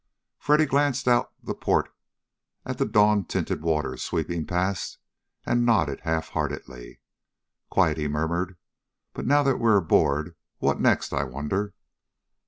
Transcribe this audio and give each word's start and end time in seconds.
Freddy 0.39 0.65
glanced 0.65 1.07
out 1.07 1.31
the 1.43 1.53
port 1.53 1.93
at 2.65 2.79
the 2.79 2.87
dawn 2.87 3.23
tinted 3.23 3.61
waters 3.61 4.01
sweeping 4.01 4.47
past, 4.47 4.97
and 5.45 5.63
nodded 5.63 5.99
half 6.01 6.29
heartedly. 6.29 7.01
"Quite," 7.69 7.97
he 7.97 8.07
murmured. 8.07 8.57
"But 9.13 9.27
now 9.27 9.43
that 9.43 9.59
we're 9.59 9.77
aboard, 9.77 10.35
what 10.57 10.81
next, 10.81 11.13
I 11.13 11.23
wonder?" 11.25 11.75